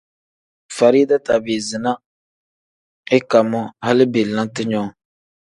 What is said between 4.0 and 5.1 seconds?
belente nyoo.